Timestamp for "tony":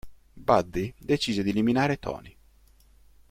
1.99-2.35